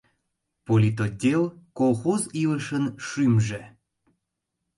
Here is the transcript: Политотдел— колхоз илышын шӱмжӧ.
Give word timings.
Политотдел— 0.65 1.43
колхоз 1.77 2.21
илышын 2.41 2.85
шӱмжӧ. 3.05 3.61